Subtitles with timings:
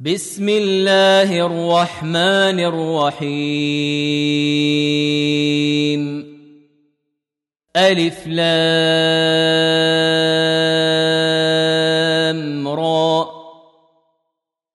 [0.00, 3.16] بسم الله الرحمن الرحيم.
[7.76, 8.48] ألف لام
[12.68, 13.28] را.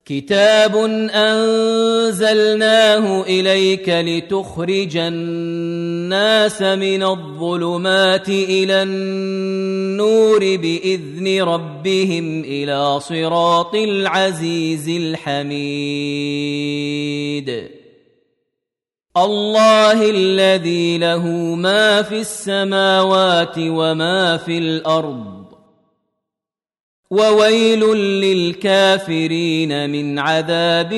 [0.06, 0.76] كتاب
[1.14, 5.91] أنزلناه إليك لتخرج الناس
[6.62, 15.62] من الظلمات إلى النور بإذن ربهم إلى صراط العزيز الحميد.
[19.18, 25.42] الله الذي له ما في السماوات وما في الأرض.
[27.12, 30.92] وويل للكافرين من عذاب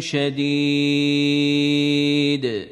[0.00, 2.71] شديد.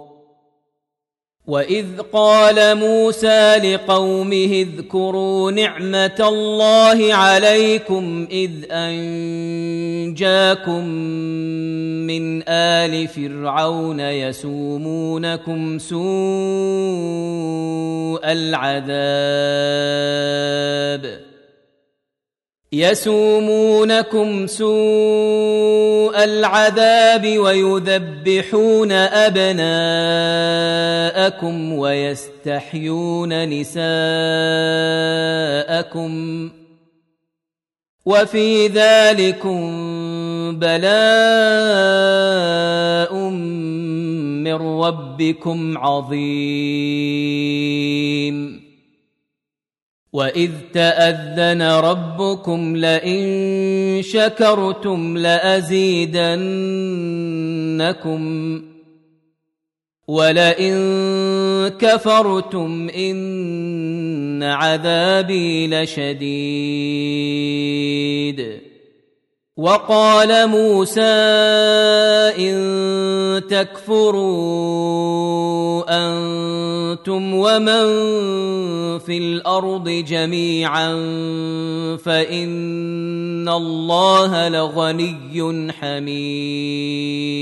[1.51, 10.15] واذ قال موسى لقومه اذكروا نعمه الله عليكم اذ انجاكم
[12.07, 16.01] من ال فرعون يسومونكم سوء
[18.23, 18.91] العذاب
[22.73, 29.63] يسومونكم سوء العذاب ويذبحون أبناءكم
[31.73, 33.81] ويستحيون نساءكم
[38.05, 39.61] وفي ذلكم
[40.59, 40.85] بلاء
[44.43, 47.11] من ربكم عظيم
[50.13, 56.21] واذ تاذن ربكم لئن شكرتم لازيدنكم
[60.07, 60.73] ولئن
[61.79, 66.31] كفرتم ان عذابي لشديد
[69.61, 71.01] وقال موسى
[72.41, 72.57] إن
[73.45, 74.25] تكفروا
[75.85, 77.85] أنتم ومن
[78.99, 80.93] في الأرض جميعا
[82.01, 87.41] فإن الله لغني حميد.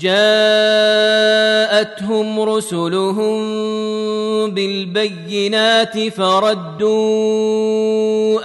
[0.00, 1.20] جاءتهم
[2.40, 3.34] رسلهم
[4.50, 6.94] بالبينات فردوا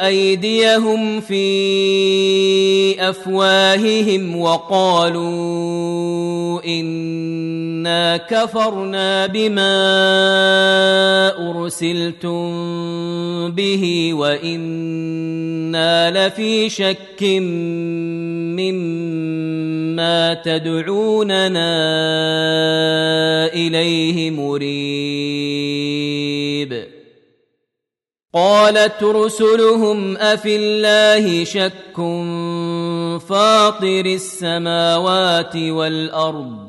[0.07, 5.39] أيديهم في أفواههم وقالوا
[7.79, 9.71] انا كفرنا بما
[11.49, 12.51] ارسلتم
[13.51, 17.23] به وأنا لفي شك
[18.59, 21.75] مما تدعوننا
[23.53, 25.29] اليه مريب
[28.33, 31.95] قالت رسلهم افي الله شك
[33.29, 36.68] فاطر السماوات والارض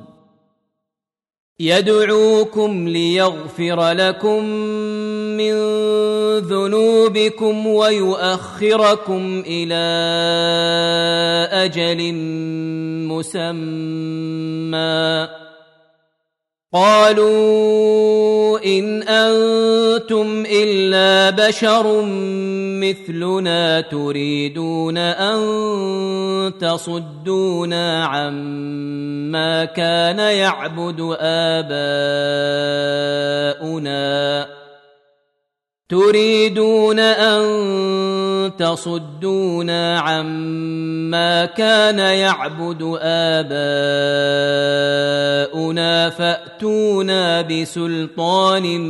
[1.60, 4.44] يدعوكم ليغفر لكم
[5.36, 5.54] من
[6.38, 9.84] ذنوبكم ويؤخركم إلى
[11.52, 12.14] أجل
[13.08, 14.60] مسمى.
[16.72, 22.02] قالوا إن أنتم إلا بشر
[22.82, 25.38] مثلنا تريدون أن
[26.60, 31.80] تصدونا عما كان يعبد آباؤنا
[35.88, 37.42] تريدون أن
[38.58, 42.98] تصدونا عما كان يعبد
[45.70, 48.80] اباؤنا فاتونا بسلطان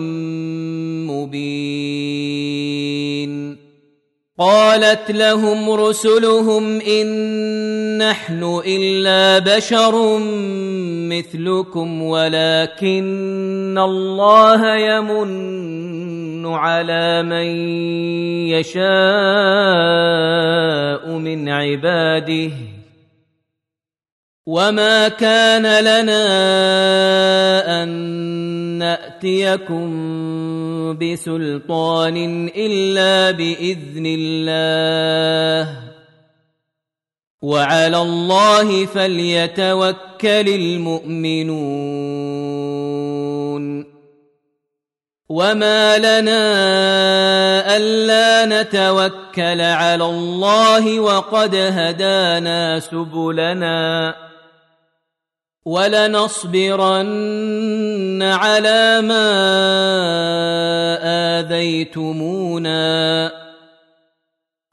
[1.06, 2.40] مبين
[4.38, 7.08] قالت لهم رسلهم ان
[7.98, 10.18] نحن الا بشر
[11.08, 17.46] مثلكم ولكن الله يمن على من
[18.48, 18.80] يشاء
[21.18, 22.79] من عباده
[24.46, 26.22] وما كان لنا
[27.82, 27.88] ان
[28.78, 29.90] ناتيكم
[30.98, 35.76] بسلطان الا باذن الله
[37.42, 41.60] وعلى الله فليتوكل المؤمنون
[45.28, 46.42] وما لنا
[47.76, 54.29] الا نتوكل على الله وقد هدانا سبلنا
[55.66, 57.02] ولنصبرن
[58.22, 59.28] على ما
[61.40, 63.32] آذيتمونا.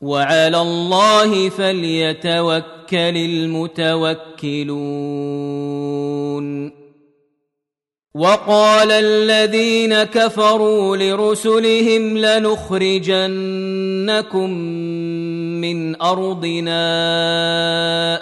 [0.01, 2.63] وعلى الله فليتوكل
[2.93, 4.27] المتوكلون.
[8.17, 13.17] وقال الذين كفروا لرسلهم لنخرجنكم
[15.61, 16.85] من أرضنا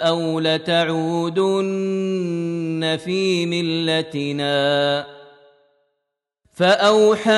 [0.08, 1.66] أو لتعودن
[3.04, 5.06] في ملتنا.
[6.54, 7.30] فأوحى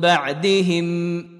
[0.00, 1.39] بعدهم.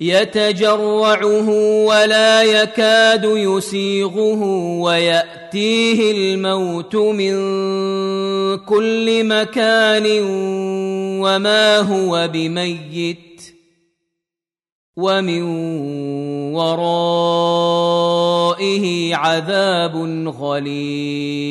[0.00, 1.48] يتجرعه
[1.84, 4.42] ولا يكاد يسيغه
[4.80, 7.34] ويأتيه الموت من
[8.56, 10.06] كل مكان
[11.20, 13.42] وما هو بميت
[14.96, 15.42] ومن
[16.54, 18.04] ورائه
[19.14, 19.96] عذاب
[20.40, 21.50] غليظ.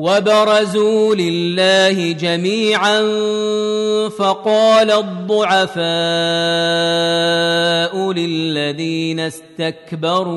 [0.00, 3.00] وبرزوا لله جميعا
[4.08, 5.82] فقال الضعفاء
[8.12, 10.30] للذين استكبروا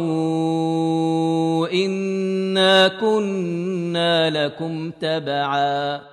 [1.73, 6.12] إنا كنا لكم تبعا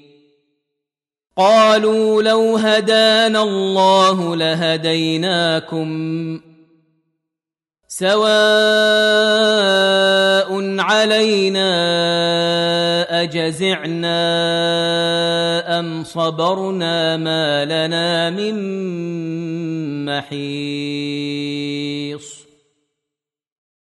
[1.41, 5.89] قالوا لو هدانا الله لهديناكم
[7.87, 8.11] سواء
[10.79, 11.71] علينا
[13.21, 14.19] أجزعنا
[15.79, 18.55] أم صبرنا ما لنا من
[20.05, 21.21] محيص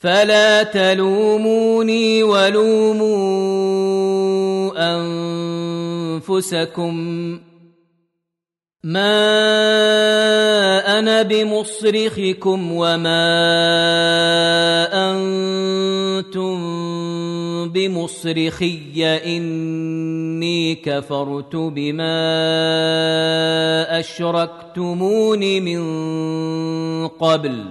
[0.00, 3.10] فلا تلوموني ولوموا
[6.16, 6.94] أنفسكم.
[8.84, 9.38] ما
[10.98, 13.28] أنا بمصرخكم وما
[15.12, 16.58] أنتم
[17.68, 19.04] بمصرخي.
[19.26, 22.20] إني كفرت بما
[24.00, 25.80] أشركتمون من
[27.08, 27.64] قبل.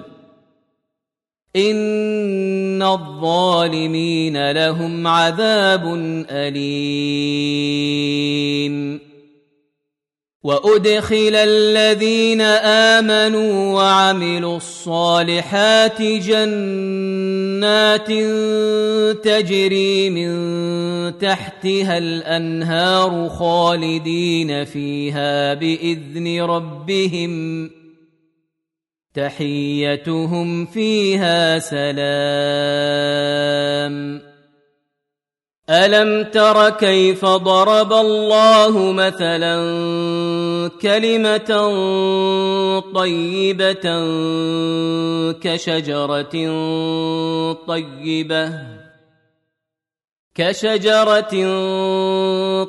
[1.55, 5.83] ان الظالمين لهم عذاب
[6.29, 7.79] اليم.
[10.43, 12.41] وادخل الذين
[13.01, 17.17] امنوا وعملوا الصالحات جنات
[19.23, 20.31] تجري من
[21.17, 27.69] تحتها الانهار خالدين فيها باذن ربهم
[29.13, 31.99] تحيتهم فيها سلام.
[35.69, 39.57] ألم تر كيف ضرب الله مثلا
[40.81, 41.51] كلمة
[42.93, 43.85] طيبة
[45.41, 46.35] كشجرة
[47.67, 48.78] طيبة؟
[50.39, 51.35] كشجرة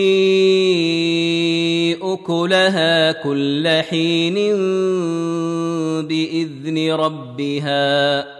[2.03, 4.35] أكلها كل حين
[6.07, 8.40] بإذن ربها.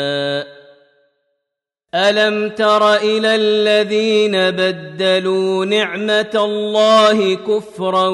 [1.95, 8.07] الم تر إلى الذين بدلوا نعمه الله كفرا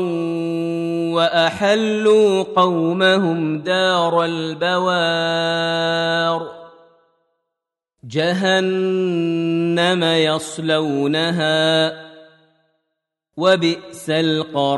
[1.14, 5.38] واحلوا قومهم دار البوار
[8.04, 11.94] جهنم يصلونها
[13.38, 14.78] وبئس القرار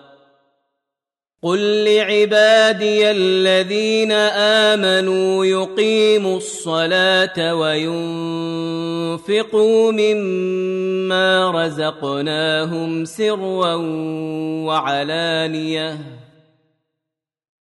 [1.43, 4.11] قل لعبادي الذين
[4.71, 9.11] امنوا يقيموا الصلاه وينفقوا
[9.91, 13.75] مما رزقناهم سرا
[14.65, 16.20] وعلانيه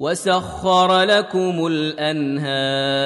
[0.00, 3.00] وسخر لكم الأنهار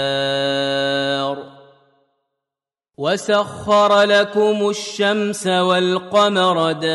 [2.98, 6.94] وسخر لكم الشمس والقمر دائبين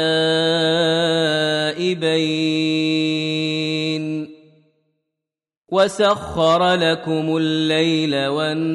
[5.69, 8.69] وسخر لكم الليل والنهار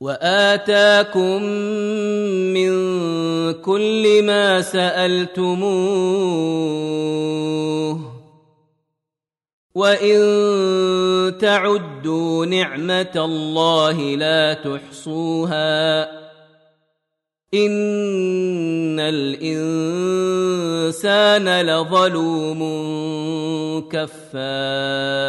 [0.00, 1.42] وآتاكم
[3.52, 5.58] كل ما سألتموه
[9.74, 10.18] وإن
[11.40, 16.02] تعدوا نعمة الله لا تحصوها
[17.54, 20.00] إن الإنسان
[21.60, 22.60] لظلوم
[23.88, 25.28] كفار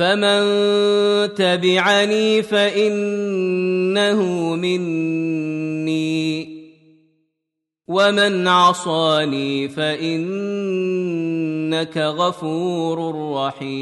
[0.00, 0.40] فمن
[1.34, 4.22] تبعني فانه
[4.56, 6.60] مني
[7.88, 10.36] ومن عصاني فانك
[11.96, 13.80] غفور رحيم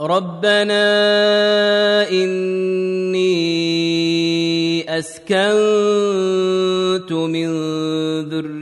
[0.00, 0.82] ربنا
[2.10, 3.32] اني
[4.98, 5.52] اسكنت
[7.12, 7.48] من
[8.28, 8.61] ذريتي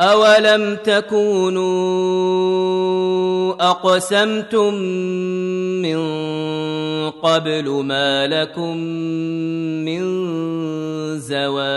[0.00, 1.66] اولم تكونوا
[3.70, 4.74] اقسمتم
[5.82, 6.00] من
[7.10, 8.76] قبل ما لكم
[9.84, 10.02] من
[11.18, 11.76] زوال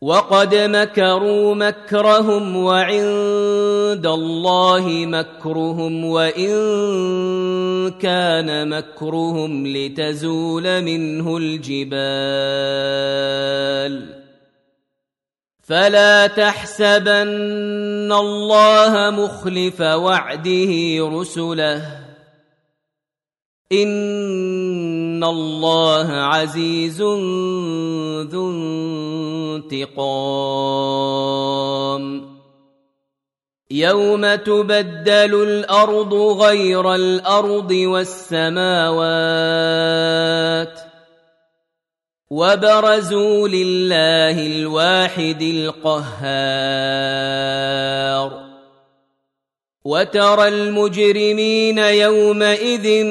[0.00, 6.50] وقد مكروا مكرهم وعند الله مكرهم وإن
[7.90, 12.00] كان مكرهم لتزول منه الجبال.
[15.62, 20.72] فلا تحسبن الله مخلف وعده
[21.12, 22.00] رسله.
[25.20, 27.02] ان الله عزيز
[28.32, 28.50] ذو
[29.60, 30.40] انتقام
[33.70, 39.10] يوم تبدل الأرض غير الأرض والسماوات
[42.30, 47.10] وبرزوا لله الواحد القهار
[49.84, 53.04] وترى المجرمين يومئذ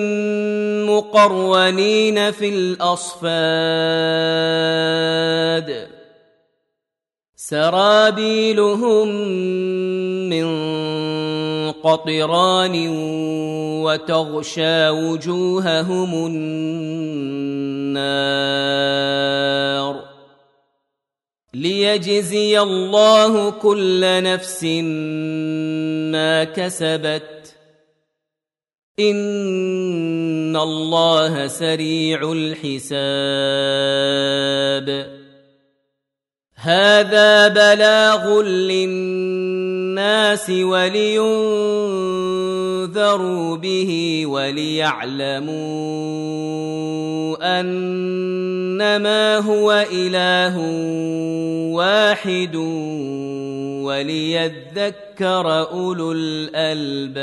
[1.00, 3.30] مقرونين في الأصفاد.
[7.36, 9.08] سرابيلهم
[10.30, 10.48] من
[11.72, 12.90] قطران
[13.84, 16.60] وتغشى وجوههم النار.
[21.54, 24.64] ليجزي الله كل نفس
[26.14, 27.56] ما كسبت.
[30.50, 32.90] ان الله سريع الحساب
[36.56, 41.18] هذا بلاغ للناس ولينذروا
[43.58, 45.50] به وليعلموا
[47.60, 50.58] انما هو اله
[51.74, 52.56] واحد
[53.86, 57.20] وليذكر اولو الالباب